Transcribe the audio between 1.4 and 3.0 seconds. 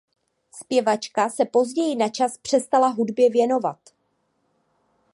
později na čas přestala